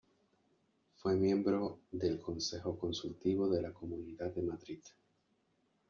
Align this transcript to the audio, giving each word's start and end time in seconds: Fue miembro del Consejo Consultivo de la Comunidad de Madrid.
Fue 0.95 1.15
miembro 1.15 1.81
del 1.91 2.19
Consejo 2.19 2.75
Consultivo 2.75 3.47
de 3.47 3.61
la 3.61 3.71
Comunidad 3.71 4.33
de 4.33 4.41
Madrid. 4.41 4.81